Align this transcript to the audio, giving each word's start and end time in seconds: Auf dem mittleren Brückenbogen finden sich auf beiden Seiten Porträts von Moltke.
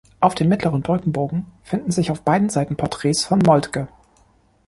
Auf 0.19 0.33
dem 0.33 0.49
mittleren 0.49 0.81
Brückenbogen 0.81 1.45
finden 1.61 1.91
sich 1.91 2.09
auf 2.09 2.23
beiden 2.23 2.49
Seiten 2.49 2.75
Porträts 2.75 3.23
von 3.23 3.37
Moltke. 3.37 3.87